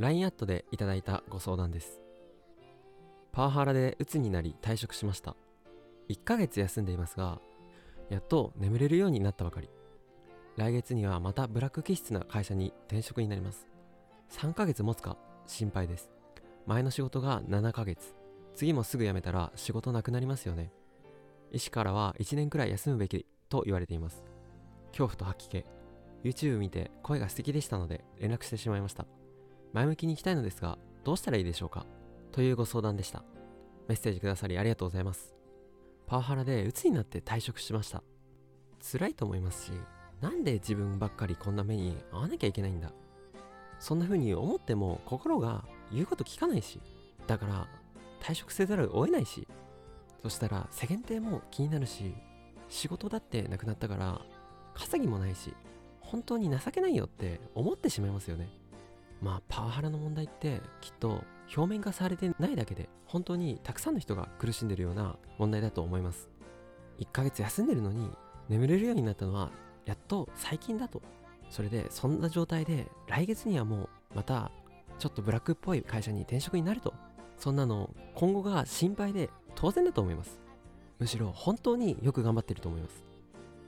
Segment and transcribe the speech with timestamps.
[0.00, 2.00] LINE アットでいただいたご相談です。
[3.32, 5.36] パワハラで鬱になり退職しました。
[6.08, 7.38] 1ヶ月休んでいますが
[8.08, 9.68] やっと眠れるようになったばかり。
[10.56, 13.68] 来月にはまたブラック気質な会社に転職になります。
[14.30, 16.08] 3ヶ月持つか心配です。
[16.64, 18.14] 前の仕事が7ヶ月。
[18.54, 20.72] 次もすぐ辞めたら仕事なくなりますよね。
[21.52, 24.24] 医師からは1年くらい休むべきと言われています。
[24.92, 25.66] 恐怖と吐き気。
[26.24, 29.04] YouTube 見て声が素敵でしたので連絡してしまいました。
[29.72, 31.86] 前向きに行きたいのですがどうしたらいいでしょうか？
[32.32, 33.22] というご相談でした。
[33.88, 35.34] メッセージくださりありがとうございます。
[36.06, 38.02] パワハラで鬱になって退職しました。
[38.92, 39.72] 辛いと思いますし
[40.20, 42.92] なんで自分ばっかりこんな目に遭わなきゃいけないんだ？
[43.78, 46.80] そんな風に思っても心が言うこと聞かないし
[47.26, 47.66] だから
[48.20, 49.48] 退職せざるを得ないし
[50.22, 52.14] そしたら世間体も気になるし
[52.68, 54.20] 仕事だってなくなったから
[54.74, 55.54] 稼ぎもないし
[56.00, 58.50] 本当に情けないよって思ってしまいますよね。
[59.20, 61.24] まあパワハラの問題ってきっと
[61.54, 66.30] 表面化されてないだけで本当にたくさんの人が苦しんでるような問題だと思います。
[67.00, 68.10] 1ヶ月休んでるのに
[68.48, 69.50] 眠れるようになったのは
[69.84, 71.02] やっと最近だと。
[71.50, 74.52] それでそんな状態で来月にはもうまた
[74.98, 76.94] ちょっとブラックっぽい会社に転職になると。
[77.36, 80.40] そんなの今後が心配で当然だと思います。
[80.98, 83.02] むしろ本当によく頑張ってると思います。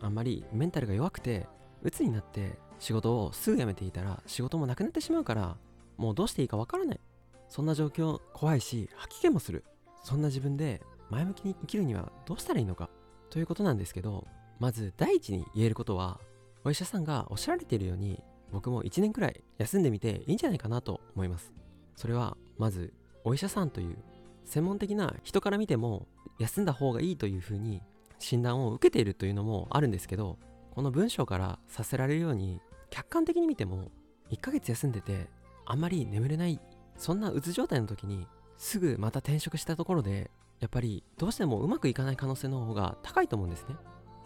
[0.00, 1.46] あんまりメンタルが弱くて
[1.82, 5.56] 鬱になって仕事をすぐ辞めていたら仕事もなくなってしまうから
[5.96, 7.00] もうどうしていいかわからない。
[7.48, 9.64] そんな状況怖いし吐き気もする。
[10.02, 12.88] そんな自分で前向きに生きるにはどうしたらいいのか。
[13.28, 14.26] ということなんですけど
[14.58, 16.20] まず第一に言えることは
[16.64, 21.52] お医者さんがおっしゃられているように僕も1年くらい休んでみていいんじゃないかなと思います。
[21.96, 22.92] それはまず
[23.24, 23.96] お医者さんという
[24.44, 26.06] 専門的な人から見ても
[26.38, 27.82] 休んだ方がいいというふうに
[28.18, 30.38] 診断を受けているというのもあるんですけど
[30.70, 33.90] この文章からさせられるように客観的に見ても
[34.30, 35.28] 1ヶ月休んでて
[35.64, 36.60] あんまり眠れない
[36.96, 38.26] そんなうつ状態の時に
[38.58, 43.76] すぐまた転職したところでやっぱりどうしてもうまくいかない可能性の方が高いと思うんですね。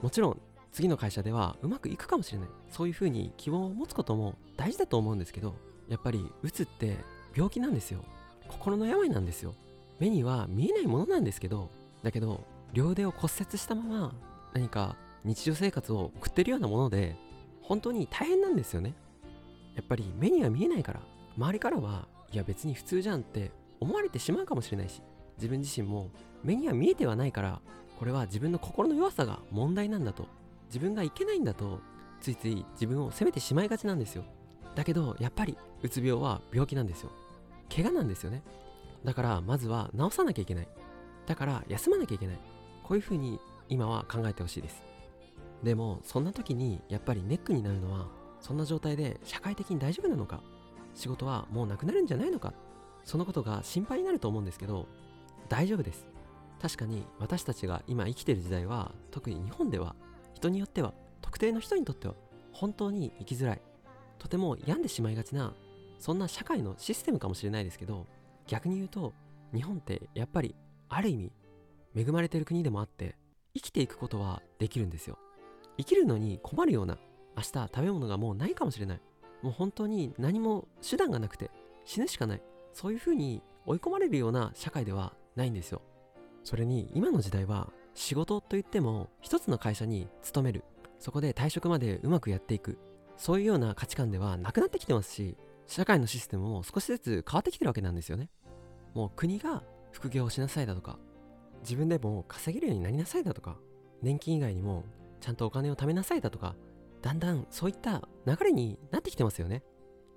[0.03, 0.41] もちろん
[0.73, 2.49] 次の会社ではうまくいくかもしれない。
[2.71, 5.55] そういうふうに希望を持つことも大事だと思うんですけど
[5.89, 6.97] やっぱりうつって
[7.37, 8.05] 病気なんですよ。
[8.49, 9.55] 心の病なんですよ。
[10.01, 11.71] 目には見えないものなんですけど
[12.03, 14.15] だけど両腕を骨折したまま
[14.53, 17.15] 何か日常生活を送ってるようなもので
[17.65, 18.95] 本当に大変なんですよね。
[19.75, 21.01] やっぱり目には見えないから。
[21.37, 25.03] 周りからはいや別に普通じゃんって思われてしまうかもしれないし。
[25.37, 26.11] 自分自身も
[26.45, 27.61] 目には見えてはないから。
[27.99, 30.27] これは自分の心の弱さが問題なんだと。
[30.67, 31.81] 自分がいけないんだと。
[32.21, 34.25] ついつい自分を責めてしまいがちなんですよ。
[34.75, 37.11] だけどやっぱりうつ病は病気なんですよ。
[37.75, 38.43] 怪我なんですよね。
[39.05, 40.69] だからまずは治さなきゃいけない。
[41.27, 42.39] だから休まなきゃいけない。
[42.83, 43.39] こういうふうに
[43.69, 44.83] 今は考えてほしいです。
[45.65, 48.07] でもそんな時にやっぱりネックになるのは
[48.41, 50.43] そんな状態で社会的に大丈夫なのか
[50.95, 52.53] 仕事はもうなくなるんじゃないのか
[53.03, 54.87] そのことが心配になると思うんですけど
[55.49, 56.07] 大丈夫です。
[56.61, 59.95] 確かに私たちが今生きてる時代は特に日本では
[60.33, 62.15] 人によっては特定の人にとっては
[62.53, 63.61] 本当に生きづらい。
[64.19, 65.53] とても病んでしまいがちな
[65.99, 68.07] そんな社会のシステムかもしれないですけど
[68.47, 69.13] 逆に言うと
[69.55, 70.55] 日本ってやっぱり
[70.89, 71.33] ある意味
[71.95, 73.17] 恵まれてる国でもあって
[73.55, 75.19] 生きていくことはできるんですよ。
[75.79, 76.99] 生きるのに困るような
[77.37, 79.01] 明日食べ物がもうないかもしれない。
[79.43, 81.51] もう本当に何も手段がなくて
[81.85, 82.43] 死ぬしかない。
[82.73, 85.83] そういうふうに追い込まれるような社会ではないんですよ。
[86.43, 90.65] それに今の時代は仕事といっても一つの会社に勤める。
[90.99, 92.79] そこで退職までうまくやっていく。
[93.17, 95.37] そういうような価値観ではなくなってきてますし
[95.69, 98.29] 社会のシステムも少しずつ変わってきてるわけなんですよね。
[98.93, 99.63] もう国が
[99.93, 100.99] 副業をしなさいだとか
[101.63, 103.57] 自分でも稼げるようになりなさいだとか
[104.03, 104.85] 年金以外にも
[105.25, 106.55] ちゃんとお金を貯めなさいだとか
[107.01, 109.63] だんだんそういった流れになってきてますよね。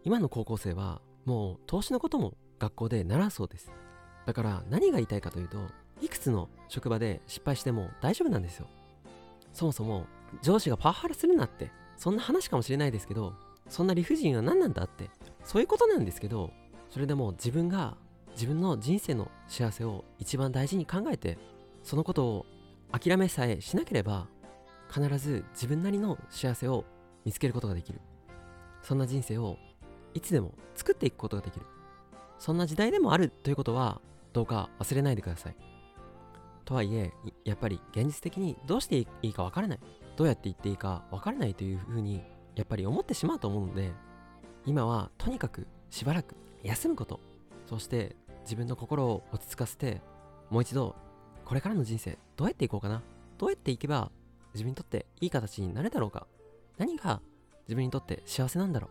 [0.03, 3.71] 今の高校生はもう投資のことも学校で習うそうです。
[4.25, 5.59] だから何が言いたいかというと
[6.01, 8.67] いくつの職場で失敗しても大丈夫なんですよ。
[9.53, 10.07] そもそも
[10.41, 13.33] 上司がパワハラするなってそんな話かもしれないですけど
[13.69, 15.09] そんな理不尽は何なんだって
[15.45, 16.51] そういうことなんですけど
[16.89, 17.95] それでも自分が
[18.33, 21.37] 自分の人生の幸せを一番大事に考えて
[21.81, 22.45] そのことを
[22.91, 24.27] 諦めさえしなければ
[24.89, 26.85] 必ず自分なりの幸せを
[27.25, 27.99] 見つけることができる。
[28.81, 29.57] そんな人生を
[30.13, 31.65] いつでも作っていくことができる。
[32.39, 34.01] そんな時代でもあるということは
[34.33, 35.55] どうか忘れないでください。
[36.65, 37.13] とはいえ
[37.45, 39.79] やっぱり現実的にどうしていいか分からない。
[40.15, 42.23] どうやって言っていいか分からないというふうに
[42.55, 43.91] やっぱり思ってしまうと思うので
[44.65, 47.19] 今はとにかくしばらく休むこと。
[47.67, 50.01] そして自分の心を落ち着かせて
[50.49, 50.95] もう一度
[51.45, 53.03] これからの人生どうやっていこうかな。
[53.37, 54.11] どうやっていけば
[54.57, 56.25] 自分にとっていい形になるだろうか？
[56.79, 57.21] 何が
[57.67, 58.89] 自分にとって幸せなんだろう？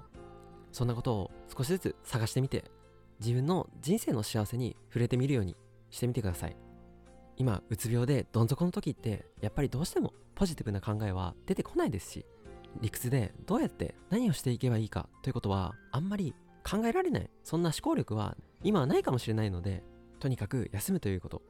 [0.71, 2.65] そんなことを少しずつ探してみて
[3.19, 5.57] 自分の人生の幸せに触れてみるように
[5.91, 6.57] してみてください。
[7.37, 12.27] 今うつ病でどん底の時ってやっぱりどうしてもポジティブな考えは出てこないですし
[12.81, 17.29] 理屈でどうやって何をしていけばいいかということはあんまり考えられない。
[17.43, 19.83] そんな思考力は今はないかもしれないので
[20.21, 21.43] とにかく休むということ。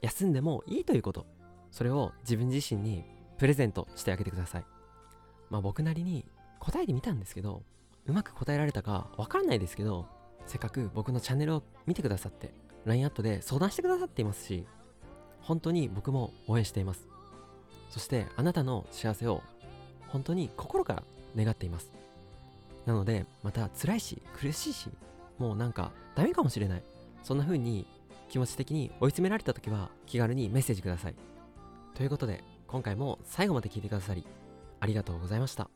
[0.00, 1.26] 休んでもいいということ。
[1.70, 3.04] それを自分自身に
[3.42, 4.64] プレゼントしてあげてください。
[5.50, 6.24] まあ僕なりに
[6.60, 7.64] 答えてみたんですけど
[8.06, 10.06] うまく答えられたかわからないですけど
[10.46, 12.54] せっかく僕のチャンネルを見てくださって
[12.84, 14.64] LINE アットで相談してくださっていますし
[15.40, 17.08] 本当に僕も応援しています。
[17.90, 19.42] そしてあなたの幸せを
[20.06, 21.02] 本当に心から
[21.36, 21.90] 願っています。
[22.86, 24.88] なのでまた辛いし苦しいし
[25.38, 26.82] もうなんかダメかもしれない。
[27.24, 27.88] そんな風に
[28.28, 31.16] 気持ち的に追い詰められた時は気軽にメッセージください。
[31.96, 34.26] ということで今回も最後まで聞いてくださり
[34.80, 35.68] ありがとうございました。